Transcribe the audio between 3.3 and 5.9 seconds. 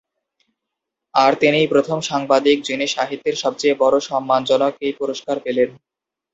সবচেয়ে সম্মানজনক এই পুরস্কার পেলেন।